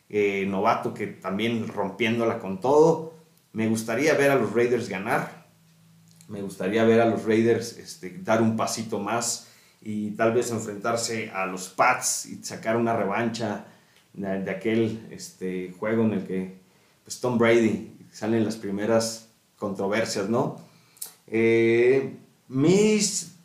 eh, 0.09 0.45
novato 0.49 0.93
que 0.95 1.07
también 1.07 1.69
rompiéndola 1.69 2.39
con 2.39 2.61
todo. 2.61 3.15
Me 3.53 3.69
gustaría 3.69 4.15
ver 4.15 4.31
a 4.31 4.37
los 4.37 4.53
Raiders 4.53 4.89
ganar. 4.89 5.40
Me 6.31 6.43
gustaría 6.43 6.85
ver 6.85 7.01
a 7.01 7.07
los 7.07 7.25
Raiders 7.25 7.77
este, 7.77 8.17
dar 8.23 8.41
un 8.41 8.57
pasito 8.57 9.01
más 9.01 9.49
y 9.83 10.13
tal 10.13 10.33
vez 10.33 10.53
enfrentarse 10.53 11.29
a 11.31 11.45
los 11.45 11.71
Pats 11.71 12.27
y 12.27 12.45
sacar 12.45 12.77
una 12.77 12.97
revancha 12.97 13.65
de, 14.13 14.49
aquel 14.49 15.09
este, 15.11 15.75
juego 15.77 16.05
en 16.05 16.13
el 16.13 16.27
que 16.29 16.61
pues, 17.03 17.21
Tom 17.21 17.37
Brady 17.37 18.07
salen 18.13 18.45
las 18.45 18.55
primeras 18.55 19.29
controversias, 19.57 20.29
¿no? 20.29 20.61
Eh, 21.27 22.17
mis 22.47 23.37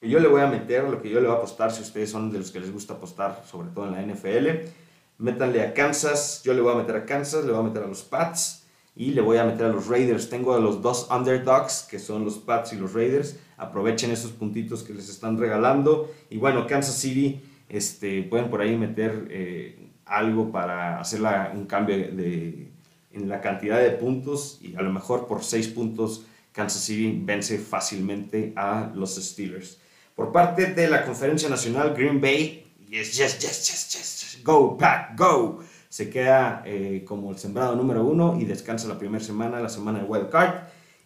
yo 0.00 0.20
le 0.20 0.28
voy 0.28 0.40
a 0.40 0.46
meter, 0.46 0.84
lo 0.84 1.02
que 1.02 1.10
yo 1.10 1.20
le 1.20 1.26
voy 1.26 1.36
a 1.36 1.38
apostar, 1.38 1.70
si 1.70 1.82
ustedes 1.82 2.10
son 2.10 2.32
de 2.32 2.38
los 2.38 2.50
que 2.50 2.60
les 2.60 2.72
gusta 2.72 2.94
apostar, 2.94 3.44
sobre 3.46 3.68
todo 3.68 3.86
en 3.88 3.92
la 3.92 4.00
NFL, 4.00 4.70
métanle 5.18 5.62
a 5.62 5.74
Kansas, 5.74 6.40
yo 6.44 6.54
le 6.54 6.62
voy 6.62 6.72
a 6.72 6.76
meter 6.76 6.96
a 6.96 7.04
Kansas, 7.04 7.44
le 7.44 7.52
voy 7.52 7.60
a 7.60 7.68
meter 7.68 7.82
a 7.82 7.86
los 7.88 8.04
Pats 8.04 8.65
y 8.96 9.10
le 9.10 9.20
voy 9.20 9.36
a 9.36 9.44
meter 9.44 9.66
a 9.66 9.68
los 9.68 9.88
Raiders. 9.88 10.30
Tengo 10.30 10.54
a 10.54 10.58
los 10.58 10.80
dos 10.80 11.08
underdogs, 11.10 11.86
que 11.88 11.98
son 11.98 12.24
los 12.24 12.38
Pats 12.38 12.72
y 12.72 12.76
los 12.76 12.94
Raiders. 12.94 13.36
Aprovechen 13.58 14.10
esos 14.10 14.32
puntitos 14.32 14.82
que 14.82 14.94
les 14.94 15.10
están 15.10 15.38
regalando. 15.38 16.10
Y 16.30 16.38
bueno, 16.38 16.66
Kansas 16.66 16.96
City, 16.96 17.42
este, 17.68 18.22
pueden 18.22 18.48
por 18.48 18.62
ahí 18.62 18.74
meter 18.74 19.28
eh, 19.30 19.90
algo 20.06 20.50
para 20.50 20.98
hacer 20.98 21.20
un 21.54 21.66
cambio 21.66 21.96
de, 21.96 22.70
en 23.12 23.28
la 23.28 23.42
cantidad 23.42 23.78
de 23.78 23.90
puntos 23.90 24.58
y 24.62 24.74
a 24.76 24.82
lo 24.82 24.90
mejor 24.92 25.26
por 25.26 25.44
seis 25.44 25.68
puntos 25.68 26.24
Kansas 26.52 26.82
City 26.82 27.20
vence 27.22 27.58
fácilmente 27.58 28.54
a 28.56 28.90
los 28.94 29.16
Steelers. 29.16 29.78
Por 30.14 30.32
parte 30.32 30.72
de 30.72 30.88
la 30.88 31.04
Conferencia 31.04 31.50
Nacional, 31.50 31.92
Green 31.94 32.18
Bay, 32.18 32.66
yes, 32.88 33.14
yes, 33.14 33.38
yes, 33.38 33.68
yes, 33.68 33.92
yes, 33.92 34.42
go, 34.42 34.78
pack, 34.78 35.18
go 35.18 35.60
se 35.96 36.10
queda 36.10 36.62
eh, 36.66 37.04
como 37.06 37.30
el 37.30 37.38
sembrado 37.38 37.74
número 37.74 38.04
uno 38.04 38.38
y 38.38 38.44
descansa 38.44 38.86
la 38.86 38.98
primera 38.98 39.24
semana, 39.24 39.60
la 39.60 39.70
semana 39.70 40.00
de 40.00 40.04
Wild 40.04 40.28
Card. 40.28 40.54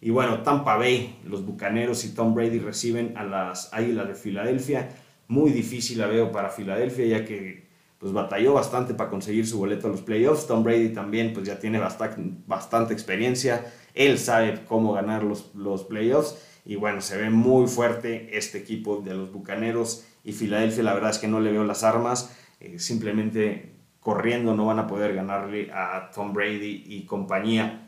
Y 0.01 0.11
bueno, 0.11 0.43
Tampa 0.43 0.77
Bay, 0.77 1.21
los 1.25 1.47
Bucaneros 1.47 2.05
y 2.05 2.09
Tom 2.09 2.35
Brady 2.35 2.59
reciben 2.59 3.17
a 3.17 3.23
las 3.23 3.73
Águilas 3.73 4.09
de 4.09 4.17
Filadelfia. 4.17 4.89
Muy 5.29 5.53
difícil 5.53 5.99
la 5.99 6.09
veo 6.09 6.33
para 6.33 6.51
Filadelfia, 6.51 7.07
ya 7.07 7.25
que 7.25 7.69
pues 8.01 8.13
batalló 8.13 8.55
bastante 8.55 8.93
para 8.95 9.11
conseguir 9.11 9.47
su 9.47 9.59
boleto 9.59 9.87
a 9.87 9.91
los 9.91 10.01
playoffs. 10.01 10.49
Tom 10.49 10.65
Brady 10.65 10.89
también 10.89 11.35
pues 11.35 11.47
ya 11.47 11.61
tiene 11.61 11.79
bastante, 11.79 12.93
experiencia. 12.93 13.73
Él 13.95 14.19
sabe 14.19 14.65
cómo 14.67 14.93
ganar 14.93 15.23
los, 15.23 15.55
los 15.55 15.85
playoffs. 15.85 16.37
Y 16.65 16.75
bueno, 16.75 17.01
se 17.01 17.17
ve 17.17 17.31
muy 17.31 17.69
fuerte 17.69 18.37
este 18.37 18.59
equipo 18.59 19.03
de 19.03 19.15
los 19.15 19.31
Bucaneros. 19.31 20.05
Y 20.25 20.33
Filadelfia 20.33 20.83
la 20.83 20.95
verdad 20.95 21.11
es 21.11 21.19
que 21.19 21.29
no 21.29 21.39
le 21.39 21.53
veo 21.53 21.63
las 21.63 21.85
armas. 21.85 22.37
Eh, 22.59 22.81
simplemente 22.81 23.79
corriendo 24.01 24.55
no 24.55 24.67
van 24.67 24.79
a 24.79 24.87
poder 24.87 25.15
ganarle 25.15 25.71
a 25.73 26.11
Tom 26.15 26.33
Brady 26.33 26.85
y 26.87 27.05
compañía. 27.05 27.87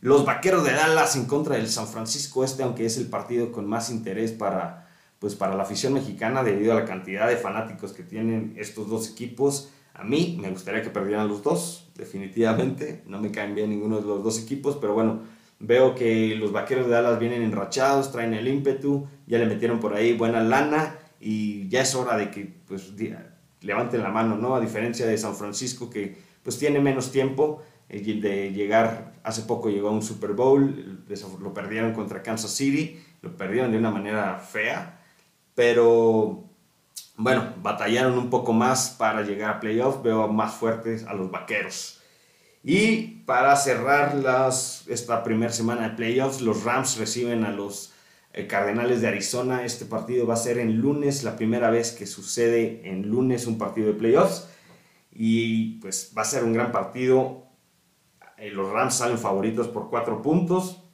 Los 0.00 0.24
Vaqueros 0.24 0.64
de 0.64 0.72
Dallas 0.72 1.16
en 1.16 1.26
contra 1.26 1.56
del 1.56 1.68
San 1.68 1.86
Francisco 1.86 2.42
Este, 2.44 2.62
aunque 2.62 2.86
es 2.86 2.96
el 2.96 3.06
partido 3.08 3.52
con 3.52 3.66
más 3.66 3.90
interés 3.90 4.32
para, 4.32 4.88
pues 5.18 5.34
para 5.34 5.54
la 5.56 5.64
afición 5.64 5.92
mexicana 5.92 6.42
debido 6.42 6.72
a 6.72 6.76
la 6.76 6.84
cantidad 6.86 7.28
de 7.28 7.36
fanáticos 7.36 7.92
que 7.92 8.02
tienen 8.02 8.54
estos 8.56 8.88
dos 8.88 9.10
equipos. 9.10 9.70
A 9.92 10.04
mí 10.04 10.38
me 10.40 10.50
gustaría 10.50 10.82
que 10.82 10.88
perdieran 10.88 11.28
los 11.28 11.42
dos, 11.42 11.90
definitivamente. 11.96 13.02
No 13.06 13.20
me 13.20 13.30
caen 13.30 13.54
bien 13.54 13.68
ninguno 13.68 14.00
de 14.00 14.06
los 14.06 14.24
dos 14.24 14.40
equipos, 14.40 14.78
pero 14.80 14.94
bueno, 14.94 15.20
veo 15.58 15.94
que 15.94 16.34
los 16.36 16.52
Vaqueros 16.52 16.86
de 16.86 16.92
Dallas 16.92 17.18
vienen 17.18 17.42
enrachados, 17.42 18.10
traen 18.10 18.32
el 18.32 18.48
ímpetu, 18.48 19.06
ya 19.26 19.38
le 19.38 19.46
metieron 19.46 19.80
por 19.80 19.92
ahí 19.94 20.14
buena 20.14 20.42
lana 20.42 20.96
y 21.20 21.68
ya 21.68 21.82
es 21.82 21.94
hora 21.94 22.16
de 22.16 22.30
que 22.30 22.46
pues 22.66 22.96
levanten 23.62 24.02
la 24.02 24.10
mano, 24.10 24.36
¿no? 24.36 24.54
A 24.54 24.60
diferencia 24.60 25.06
de 25.06 25.18
San 25.18 25.34
Francisco 25.34 25.90
que 25.90 26.16
pues 26.42 26.58
tiene 26.58 26.80
menos 26.80 27.10
tiempo 27.12 27.62
eh, 27.88 28.00
de 28.00 28.52
llegar, 28.52 29.14
hace 29.22 29.42
poco 29.42 29.68
llegó 29.68 29.88
a 29.88 29.92
un 29.92 30.02
Super 30.02 30.32
Bowl, 30.32 31.04
lo 31.40 31.54
perdieron 31.54 31.92
contra 31.92 32.22
Kansas 32.22 32.52
City, 32.52 33.00
lo 33.22 33.36
perdieron 33.36 33.72
de 33.72 33.78
una 33.78 33.90
manera 33.90 34.38
fea, 34.38 35.00
pero 35.54 36.44
bueno, 37.16 37.52
batallaron 37.62 38.16
un 38.16 38.30
poco 38.30 38.52
más 38.52 38.90
para 38.98 39.22
llegar 39.22 39.50
a 39.50 39.60
playoffs, 39.60 40.02
veo 40.02 40.28
más 40.28 40.54
fuertes 40.54 41.04
a 41.04 41.14
los 41.14 41.30
Vaqueros. 41.30 42.00
Y 42.62 43.22
para 43.26 43.56
cerrar 43.56 44.16
esta 44.86 45.22
primera 45.22 45.52
semana 45.52 45.88
de 45.88 45.96
playoffs, 45.96 46.40
los 46.40 46.64
Rams 46.64 46.98
reciben 46.98 47.44
a 47.44 47.50
los 47.50 47.92
eh, 48.32 48.46
Cardenales 48.46 49.00
de 49.00 49.08
Arizona. 49.08 49.64
Este 49.64 49.84
partido 49.84 50.26
va 50.26 50.34
a 50.34 50.38
ser 50.38 50.58
en 50.58 50.80
lunes, 50.80 51.24
la 51.24 51.36
primera 51.36 51.70
vez 51.70 51.92
que 51.92 52.06
sucede 52.06 52.88
en 52.88 53.08
lunes 53.08 53.46
un 53.46 53.58
partido 53.58 53.88
de 53.88 53.94
playoffs. 53.94 54.48
Y 55.12 55.80
pues 55.80 56.12
va 56.16 56.22
a 56.22 56.26
ser 56.26 56.44
un 56.44 56.52
gran 56.52 56.72
partido. 56.72 57.46
Eh, 58.38 58.50
los 58.50 58.70
Rams 58.70 58.94
salen 58.94 59.18
favoritos 59.18 59.68
por 59.68 59.90
cuatro 59.90 60.22
puntos. 60.22 60.84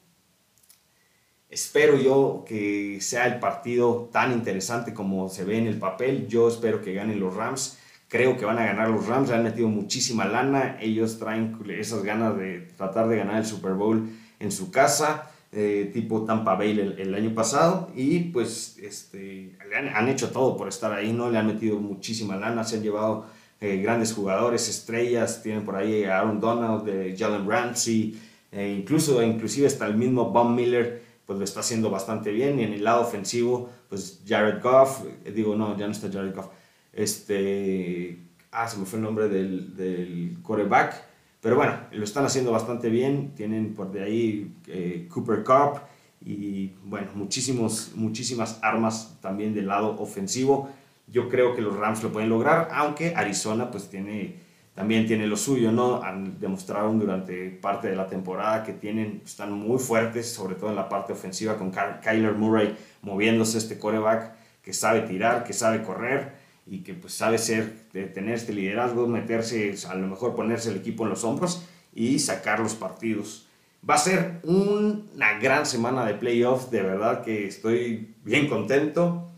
Espero 1.49 1.97
yo 1.97 2.45
que 2.47 2.99
sea 3.01 3.27
el 3.27 3.39
partido 3.39 4.09
tan 4.13 4.33
interesante 4.33 4.93
como 4.93 5.29
se 5.29 5.45
ve 5.45 5.59
en 5.59 5.67
el 5.67 5.79
papel. 5.79 6.27
Yo 6.29 6.49
espero 6.49 6.83
que 6.83 6.95
ganen 6.95 7.21
los 7.21 7.35
Rams. 7.35 7.79
Creo 8.09 8.37
que 8.37 8.45
van 8.45 8.59
a 8.59 8.67
ganar 8.67 8.89
los 8.89 9.07
Rams. 9.07 9.31
Han 9.31 9.45
metido 9.45 9.69
muchísima 9.69 10.25
lana. 10.25 10.79
Ellos 10.81 11.19
traen 11.19 11.57
esas 11.69 12.03
ganas 12.03 12.37
de 12.37 12.61
tratar 12.77 13.09
de 13.09 13.19
ganar 13.19 13.37
el 13.37 13.47
Super 13.47 13.75
Bowl 13.75 14.09
en 14.41 14.51
su 14.51 14.71
casa. 14.71 15.31
Eh, 15.59 15.91
tipo 15.91 16.23
Tampa 16.27 16.55
Bay 16.55 16.79
el, 16.99 17.15
año 17.15 17.35
pasado 17.35 17.91
y 17.97 18.25
pues 18.25 18.77
este, 18.77 19.57
han, 19.95 20.07
hecho 20.07 20.29
todo 20.29 20.55
por 20.55 20.69
estar 20.69 20.93
ahí, 20.93 21.15
¿no? 21.15 21.31
Le 21.31 21.39
han 21.39 21.47
metido 21.47 21.79
muchísima 21.79 22.37
lana, 22.37 22.63
se 22.63 22.77
han 22.77 22.83
llevado 22.83 23.25
eh, 23.63 23.79
grandes 23.79 24.13
jugadores, 24.13 24.69
estrellas, 24.69 25.43
tienen 25.43 25.65
por 25.65 25.77
ahí 25.77 26.05
a 26.05 26.19
Aaron 26.19 26.41
Donald, 26.41 26.85
de 26.85 27.17
Jalen 27.17 27.49
Ramsey, 27.49 28.21
e 28.53 28.69
incluso, 28.69 29.23
inclusive 29.23 29.67
hasta 29.67 29.87
el 29.87 29.97
mismo 29.97 30.31
Von 30.31 30.55
Miller, 30.55 31.03
pues 31.25 31.39
lo 31.39 31.45
está 31.47 31.61
haciendo 31.61 31.89
bastante 31.89 32.33
bien 32.33 32.61
y 32.61 32.65
en 32.65 32.75
el 32.75 32.85
lado 32.85 33.01
ofensivo, 33.01 33.71
pues 33.89 34.21
Jared 34.29 34.63
Goff, 34.63 35.07
eh, 35.25 35.33
digo, 35.33 35.57
no, 35.57 35.75
ya 35.79 35.87
no 35.87 35.93
está 35.93 36.13
Jared 36.13 36.35
Goff, 36.35 36.49
este, 36.93 38.19
ah, 38.53 38.69
se 38.69 38.77
me 38.77 38.85
fue 38.85 38.99
el 38.99 39.05
nombre 39.07 39.31
del, 39.31 39.75
del 39.75 40.37
quarterback, 40.43 41.06
pero 41.47 41.55
bueno, 41.55 41.75
lo 41.93 42.03
están 42.03 42.25
haciendo 42.25 42.51
bastante 42.51 42.89
bien. 42.89 43.31
Tienen 43.37 43.73
por 43.73 43.93
de 43.93 44.03
ahí 44.03 44.57
eh, 44.67 45.07
Cooper 45.09 45.45
Cup 45.45 45.79
y 46.21 46.73
bueno, 46.83 47.07
muchísimos, 47.15 47.93
muchísimas 47.95 48.59
armas 48.63 49.17
también 49.21 49.55
del 49.55 49.69
lado 49.69 49.95
ofensivo. 50.01 50.69
Yo 51.07 51.29
creo 51.29 51.55
que 51.55 51.63
los 51.63 51.77
Rams 51.77 52.03
lo 52.03 52.11
pueden 52.11 52.31
lograr, 52.31 52.71
aunque 52.73 53.15
Arizona 53.15 53.71
pues 53.71 53.89
tiene, 53.89 54.41
también 54.75 55.07
tiene 55.07 55.29
lo 55.29 55.37
suyo, 55.37 55.71
¿no? 55.71 56.03
Han 56.03 56.41
demostrado 56.41 56.93
durante 56.95 57.51
parte 57.51 57.87
de 57.87 57.95
la 57.95 58.09
temporada 58.09 58.65
que 58.65 58.73
tienen, 58.73 59.23
están 59.25 59.53
muy 59.53 59.79
fuertes, 59.79 60.29
sobre 60.29 60.57
todo 60.57 60.71
en 60.71 60.75
la 60.75 60.89
parte 60.89 61.13
ofensiva 61.13 61.57
con 61.57 61.71
Kyler 61.71 62.35
Murray 62.35 62.77
moviéndose 63.03 63.59
este 63.59 63.79
coreback 63.79 64.33
que 64.63 64.73
sabe 64.73 65.03
tirar, 65.03 65.45
que 65.45 65.53
sabe 65.53 65.85
correr 65.85 66.46
y 66.67 66.81
que 66.81 66.95
pues 66.95 67.15
sabe 67.15 67.39
ser, 67.39 67.73
tener 67.93 68.35
este 68.35 68.53
liderazgo, 68.53 69.07
meterse, 69.07 69.75
a 69.89 69.95
lo 69.95 70.09
mejor 70.09 70.35
ponerse 70.35 70.71
el 70.71 70.77
equipo 70.77 71.05
en 71.05 71.11
los 71.11 71.23
hombros 71.25 71.65
y 71.95 72.19
sacar 72.19 72.59
los 72.59 72.75
partidos. 72.75 73.47
Va 73.89 73.95
a 73.95 73.99
ser 73.99 74.41
una 74.43 75.39
gran 75.41 75.65
semana 75.65 76.05
de 76.05 76.15
playoffs, 76.15 76.71
de 76.73 76.83
verdad 76.83 77.23
que 77.23 77.47
estoy 77.47 78.15
bien 78.25 78.49
contento. 78.49 79.31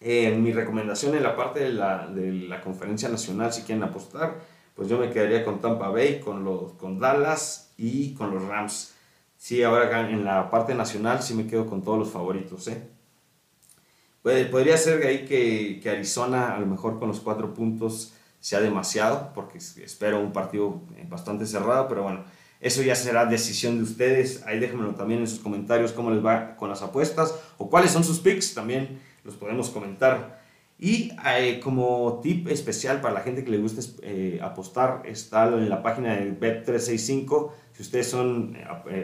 Eh, 0.00 0.36
mi 0.36 0.52
recomendación 0.52 1.14
en 1.14 1.22
la 1.22 1.36
parte 1.36 1.60
de 1.60 1.72
la, 1.72 2.08
de 2.08 2.32
la, 2.32 2.60
conferencia 2.60 3.08
nacional, 3.08 3.52
si 3.52 3.62
quieren 3.62 3.84
apostar, 3.84 4.40
pues 4.74 4.88
yo 4.88 4.98
me 4.98 5.10
quedaría 5.10 5.44
con 5.44 5.60
Tampa 5.60 5.90
Bay, 5.90 6.18
con, 6.18 6.42
los, 6.42 6.72
con 6.72 6.98
Dallas 6.98 7.72
y 7.78 8.14
con 8.14 8.34
los 8.34 8.42
Rams. 8.42 8.94
Sí, 9.36 9.62
ahora 9.62 10.08
en 10.10 10.24
la 10.24 10.50
parte 10.50 10.74
nacional 10.74 11.22
sí 11.22 11.34
me 11.34 11.46
quedo 11.46 11.66
con 11.66 11.82
todos 11.82 12.00
los 12.00 12.10
favoritos. 12.10 12.66
¿eh? 12.66 12.82
Podría 14.22 14.76
ser 14.76 15.04
ahí 15.06 15.24
que, 15.24 15.80
que, 15.82 15.90
Arizona 15.90 16.54
a 16.54 16.60
lo 16.60 16.66
mejor 16.66 16.98
con 16.98 17.08
los 17.08 17.20
cuatro 17.20 17.54
puntos 17.54 18.12
sea 18.38 18.60
demasiado, 18.60 19.32
porque 19.34 19.58
espero 19.58 20.20
un 20.20 20.32
partido 20.32 20.80
eh, 20.96 21.06
bastante 21.08 21.46
cerrado, 21.46 21.88
pero 21.88 22.02
bueno, 22.02 22.24
eso 22.60 22.82
ya 22.82 22.94
será 22.94 23.26
decisión 23.26 23.78
de 23.78 23.84
ustedes. 23.84 24.42
Ahí 24.46 24.58
déjenmelo 24.58 24.94
también 24.94 25.20
en 25.20 25.26
sus 25.26 25.38
comentarios 25.38 25.92
cómo 25.92 26.10
les 26.10 26.24
va 26.24 26.56
con 26.56 26.68
las 26.68 26.82
apuestas 26.82 27.34
o 27.58 27.70
cuáles 27.70 27.90
son 27.92 28.04
sus 28.04 28.20
picks, 28.20 28.54
también 28.54 29.00
los 29.24 29.34
podemos 29.36 29.70
comentar. 29.70 30.40
Y 30.78 31.12
eh, 31.36 31.60
como 31.62 32.20
tip 32.20 32.48
especial 32.48 33.00
para 33.00 33.14
la 33.14 33.20
gente 33.20 33.44
que 33.44 33.50
le 33.52 33.58
gusta 33.58 33.80
eh, 34.02 34.40
apostar, 34.42 35.02
está 35.04 35.46
en 35.46 35.68
la 35.68 35.82
página 35.82 36.16
de 36.16 36.36
Bet365. 36.38 37.50
Si 37.72 37.82
ustedes 37.82 38.10
son, 38.10 38.56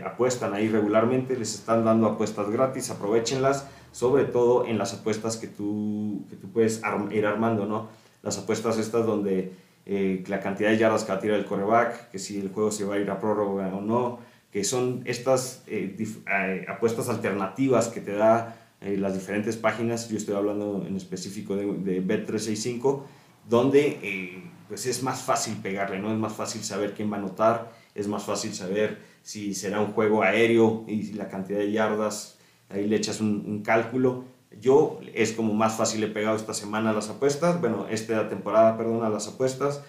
apuestan 0.04 0.52
ahí 0.54 0.68
regularmente, 0.68 1.37
les 1.37 1.54
están 1.54 1.84
dando 1.84 2.08
apuestas 2.08 2.50
gratis, 2.50 2.90
aprovechenlas 2.90 3.66
sobre 3.92 4.25
todo 4.25 4.66
en 4.66 4.78
las 4.78 4.95
apuestas 4.95 5.37
que 5.37 5.47
tú, 5.47 6.25
que 6.30 6.37
tú 6.37 6.49
puedes 6.50 6.83
ir 7.11 7.26
armando, 7.26 7.66
¿no? 7.66 7.88
Las 8.23 8.38
apuestas 8.38 8.78
estas 8.78 9.07
donde 9.07 9.52
eh, 9.87 10.23
la 10.26 10.40
cantidad 10.40 10.68
de 10.68 10.76
yardas 10.76 11.04
que 11.04 11.12
va 11.12 11.18
a 11.18 11.21
tirar 11.21 11.38
el 11.38 11.47
coreback, 11.47 12.11
que 12.11 12.18
si 12.18 12.38
el 12.38 12.50
juego 12.50 12.71
se 12.71 12.85
va 12.85 12.97
a 12.97 12.99
ir 12.99 13.11
a 13.11 13.18
prórroga 13.18 13.75
o 13.75 13.80
no, 13.80 14.18
que 14.52 14.62
son 14.62 15.02
estas 15.07 15.62
eh, 15.66 15.97
eh, 15.99 16.66
apuestas 16.68 17.09
alternativas 17.09 17.88
que 17.88 18.00
te 18.00 18.12
da 18.12 18.54
las 18.80 19.12
diferentes 19.12 19.57
páginas, 19.57 20.09
yo 20.09 20.16
estoy 20.16 20.37
hablando 20.37 20.85
en 20.87 20.97
específico 20.97 21.57
de, 21.57 21.66
de 21.66 22.00
Bet365, 22.00 23.02
donde 23.49 24.45
pues 24.68 24.87
es 24.87 25.02
más 25.02 25.23
fácil 25.23 25.57
pegarle, 25.57 25.99
¿no? 25.99 26.12
Es 26.12 26.18
más 26.18 26.33
fácil 26.33 26.62
saber 26.62 26.95
quién 26.95 27.11
va 27.11 27.16
a 27.16 27.18
anotar, 27.18 27.73
es 27.97 28.07
más 28.07 28.23
fácil 28.23 28.54
saber 28.54 28.99
si 29.23 29.52
será 29.54 29.80
un 29.80 29.92
juego 29.92 30.23
aéreo 30.23 30.85
y 30.87 31.12
la 31.14 31.28
cantidad 31.28 31.59
de 31.59 31.73
yardas, 31.73 32.38
ahí 32.68 32.87
le 32.87 32.96
echas 32.96 33.20
un, 33.20 33.62
cálculo. 33.62 34.25
Yo 34.60 35.00
es 35.14 35.32
como 35.32 35.54
más 35.54 35.76
fácil 35.76 36.02
he 36.02 36.08
pegado 36.08 36.37
esta 36.37 36.54
semana 36.54 36.92
las 36.92 37.10
apuestas, 37.10 37.60
bueno, 37.60 37.87
esta 37.90 38.28
temporada, 38.28 38.76
perdón, 38.76 39.04
a 39.04 39.08
las 39.08 39.28
apuestas, 39.28 39.82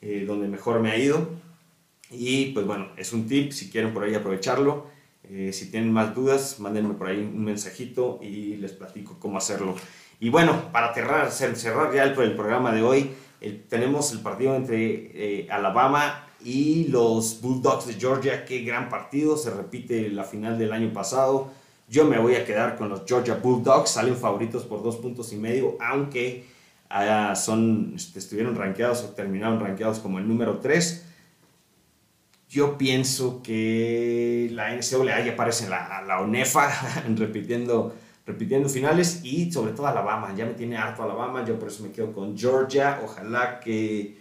eh, 0.00 0.24
donde 0.26 0.48
mejor 0.48 0.80
me 0.80 0.90
ha 0.90 0.98
ido. 0.98 1.28
Y 2.10 2.46
pues 2.52 2.66
bueno, 2.66 2.88
es 2.96 3.12
un 3.12 3.26
tip, 3.26 3.52
si 3.52 3.70
quieren 3.70 3.92
por 3.92 4.04
ahí 4.04 4.14
aprovecharlo. 4.14 4.86
Eh, 5.24 5.52
si 5.52 5.70
tienen 5.70 5.90
más 5.90 6.14
dudas, 6.14 6.60
mándenme 6.60 6.94
por 6.94 7.08
ahí 7.08 7.18
un 7.18 7.44
mensajito 7.44 8.20
y 8.22 8.56
les 8.56 8.72
platico 8.72 9.18
cómo 9.18 9.38
hacerlo. 9.38 9.74
Y 10.20 10.28
bueno, 10.28 10.70
para 10.70 10.94
cerrar, 10.94 11.30
cerrar 11.30 11.92
ya 11.94 12.04
el, 12.04 12.18
el 12.18 12.34
programa 12.34 12.72
de 12.72 12.82
hoy, 12.82 13.10
tenemos 13.68 14.12
el 14.12 14.20
partido 14.20 14.54
entre 14.54 15.10
eh, 15.14 15.48
Alabama 15.50 16.26
y 16.44 16.86
los 16.88 17.40
Bulldogs 17.40 17.86
de 17.86 17.94
Georgia. 17.94 18.44
Qué 18.44 18.60
gran 18.60 18.88
partido, 18.88 19.36
se 19.36 19.50
repite 19.50 20.08
la 20.10 20.24
final 20.24 20.58
del 20.58 20.72
año 20.72 20.92
pasado. 20.92 21.50
Yo 21.88 22.04
me 22.04 22.18
voy 22.18 22.34
a 22.34 22.44
quedar 22.44 22.76
con 22.76 22.88
los 22.88 23.02
Georgia 23.06 23.34
Bulldogs, 23.34 23.90
salen 23.90 24.16
favoritos 24.16 24.64
por 24.64 24.82
dos 24.82 24.96
puntos 24.96 25.32
y 25.32 25.36
medio, 25.36 25.76
aunque 25.80 26.46
ah, 26.90 27.34
son, 27.36 27.92
este, 27.94 28.18
estuvieron 28.18 28.54
rankeados 28.54 29.02
o 29.02 29.10
terminaron 29.10 29.60
rankeados 29.60 29.98
como 29.98 30.18
el 30.18 30.26
número 30.26 30.58
3. 30.58 31.06
Yo 32.48 32.78
pienso 32.78 33.42
que 33.42 34.48
la 34.52 34.74
NCAA 34.74 35.24
ya 35.24 35.32
aparece 35.32 35.64
en 35.64 35.70
la, 35.70 36.02
la 36.06 36.20
ONEFA, 36.20 36.70
repitiendo 37.16 37.94
repitiendo 38.26 38.68
finales 38.68 39.20
y 39.22 39.50
sobre 39.52 39.72
todo 39.72 39.86
Alabama. 39.86 40.34
Ya 40.36 40.46
me 40.46 40.54
tiene 40.54 40.76
harto 40.76 41.02
Alabama, 41.02 41.44
yo 41.44 41.58
por 41.58 41.68
eso 41.68 41.82
me 41.82 41.92
quedo 41.92 42.12
con 42.12 42.36
Georgia. 42.36 43.00
Ojalá 43.04 43.60
que 43.60 44.18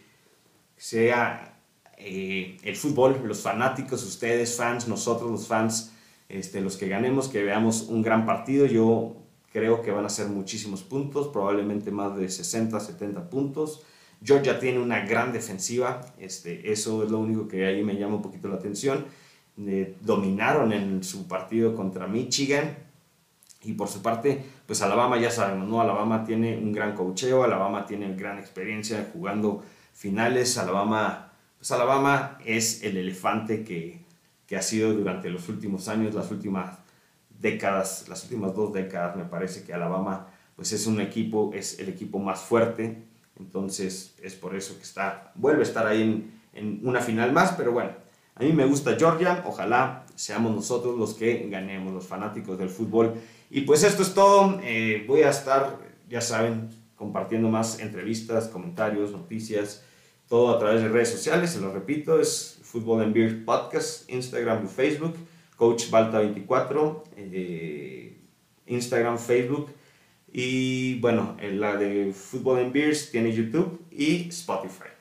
sea 0.76 1.58
eh, 1.98 2.58
el 2.64 2.76
fútbol, 2.76 3.22
los 3.26 3.42
fanáticos, 3.42 4.04
ustedes, 4.04 4.58
fans, 4.58 4.88
nosotros 4.88 5.32
los 5.32 5.48
fans, 5.48 5.93
este, 6.30 6.62
los 6.62 6.78
que 6.78 6.88
ganemos, 6.88 7.28
que 7.28 7.44
veamos 7.44 7.84
un 7.84 8.02
gran 8.02 8.26
partido. 8.26 8.66
Yo 8.66 9.16
creo 9.52 9.82
que 9.82 9.92
van 9.92 10.06
a 10.06 10.10
ser 10.10 10.28
muchísimos 10.28 10.84
puntos, 10.84 11.28
probablemente 11.28 11.92
más 11.92 12.16
de 12.16 12.30
60, 12.30 12.80
70 12.80 13.30
puntos. 13.30 13.84
Georgia 14.24 14.60
tiene 14.60 14.80
una 14.80 15.06
gran 15.06 15.34
defensiva, 15.34 16.02
este, 16.18 16.72
eso 16.72 17.04
es 17.04 17.12
lo 17.12 17.20
único 17.20 17.48
que 17.48 17.66
ahí 17.66 17.84
me 17.84 17.96
llama 17.96 18.16
un 18.16 18.22
poquito 18.22 18.48
la 18.48 18.56
atención. 18.56 19.06
Eh, 19.58 19.96
dominaron 20.02 20.72
en 20.72 21.04
su 21.04 21.28
partido 21.28 21.76
contra 21.76 22.08
Michigan, 22.08 22.76
y 23.64 23.74
por 23.74 23.88
su 23.88 24.02
parte, 24.02 24.44
pues 24.66 24.82
Alabama 24.82 25.18
ya 25.20 25.32
sabemos, 25.32 25.68
¿no? 25.68 25.82
Alabama 25.82 26.26
tiene 26.26 26.58
un 26.58 26.74
gran 26.74 26.96
cocheo, 26.96 27.44
Alabama 27.44 27.86
tiene 27.86 28.14
gran 28.16 28.38
experiencia 28.38 29.10
jugando 29.14 29.64
finales, 29.94 30.58
Alabama, 30.58 31.32
pues 31.58 31.72
Alabama 31.72 32.38
es 32.46 32.84
el 32.84 32.98
elefante 32.98 33.64
que, 33.64 34.03
que 34.54 34.60
ha 34.60 34.62
sido 34.62 34.94
durante 34.94 35.32
los 35.32 35.50
últimos 35.50 35.88
años, 35.88 36.14
las 36.14 36.30
últimas 36.30 36.78
décadas, 37.40 38.06
las 38.08 38.22
últimas 38.22 38.54
dos 38.54 38.72
décadas 38.72 39.16
me 39.16 39.24
parece 39.24 39.64
que 39.64 39.74
Alabama 39.74 40.28
pues 40.56 40.72
es 40.74 40.86
un 40.86 41.02
equipo, 41.02 41.50
es 41.56 41.80
el 41.80 41.90
equipo 41.90 42.20
más 42.20 42.42
fuerte, 42.42 43.04
entonces 43.40 44.14
es 44.22 44.36
por 44.36 44.56
eso 44.56 44.78
que 44.78 44.84
está, 44.84 45.32
vuelve 45.34 45.62
a 45.62 45.64
estar 45.64 45.88
ahí 45.88 46.04
en, 46.04 46.32
en 46.54 46.88
una 46.88 47.02
final 47.02 47.32
más, 47.32 47.54
pero 47.54 47.72
bueno, 47.72 47.94
a 48.36 48.44
mí 48.44 48.54
me 48.54 48.64
gusta 48.66 48.96
Georgia, 48.96 49.44
ojalá 49.48 50.06
seamos 50.14 50.56
nosotros 50.56 51.00
los 51.00 51.16
que 51.16 51.48
ganemos, 51.50 51.92
los 51.92 52.06
fanáticos 52.06 52.56
del 52.60 52.70
fútbol. 52.70 53.16
Y 53.50 53.62
pues 53.62 53.84
esto 53.84 54.04
es 54.04 54.14
todo, 54.14 54.60
eh, 54.62 55.04
voy 55.08 55.24
a 55.24 55.32
estar, 55.32 55.80
ya 56.08 56.22
saben, 56.22 56.70
compartiendo 56.96 57.50
más 57.50 57.80
entrevistas, 57.80 58.50
comentarios, 58.50 59.14
noticias, 59.14 59.84
todo 60.30 60.56
a 60.56 60.60
través 60.60 60.84
de 60.84 60.90
redes 60.90 61.10
sociales, 61.10 61.50
se 61.50 61.60
lo 61.60 61.74
repito, 61.74 62.20
es 62.20 62.60
Fútbol 62.74 63.04
en 63.04 63.14
Beer 63.14 63.46
Podcast, 63.46 64.10
Instagram 64.10 64.66
y 64.66 64.68
Facebook, 64.68 65.16
Coach 65.56 65.92
Balta24, 65.92 67.04
eh, 67.16 68.18
Instagram, 68.66 69.20
Facebook. 69.20 69.70
Y 70.32 71.00
bueno, 71.00 71.38
la 71.40 71.78
de 71.78 72.12
Fútbol 72.12 72.60
en 72.60 72.74
Beers 72.74 73.12
tiene 73.12 73.32
YouTube 73.32 73.80
y 73.92 74.28
Spotify 74.30 74.94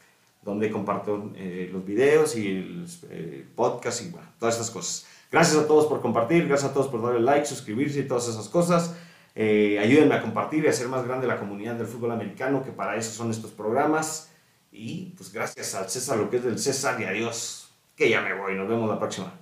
donde 0.43 0.71
comparto 0.71 1.33
eh, 1.37 1.71
los 1.73 1.85
videos 1.85 2.37
y 2.37 2.49
el 2.49 2.87
eh, 3.11 3.47
podcast 3.55 4.03
y 4.03 4.13
todas 4.39 4.57
esas 4.57 4.71
cosas. 4.71 5.07
Gracias 5.31 5.57
a 5.57 5.67
todos 5.67 5.87
por 5.87 6.03
compartir, 6.03 6.47
gracias 6.49 6.71
a 6.71 6.75
todos 6.75 6.89
por 6.89 7.01
darle 7.01 7.21
like, 7.21 7.47
suscribirse 7.47 8.01
y 8.01 8.09
todas 8.09 8.29
esas 8.29 8.49
cosas. 8.49 8.95
Eh, 9.35 9.79
ayúdenme 9.79 10.15
a 10.15 10.21
compartir 10.21 10.65
y 10.65 10.67
a 10.67 10.71
hacer 10.71 10.89
más 10.89 11.07
grande 11.07 11.27
la 11.27 11.39
comunidad 11.39 11.77
del 11.77 11.87
fútbol 11.87 12.11
americano, 12.11 12.63
que 12.65 12.73
para 12.73 12.97
eso 12.97 13.13
son 13.13 13.31
estos 13.31 13.53
programas. 13.53 14.31
Y 14.73 15.15
pues 15.17 15.33
gracias 15.33 15.75
al 15.75 15.89
César, 15.89 16.19
lo 16.19 16.29
que 16.29 16.39
es 16.39 16.45
del 16.45 16.59
César 16.59 17.01
y 17.01 17.05
adiós, 17.05 17.62
que 18.03 18.11
ya 18.11 18.21
me 18.21 18.35
voy. 18.35 18.55
Nos 18.57 18.69
vemos 18.69 18.88
la 18.88 18.99
próxima. 18.99 19.33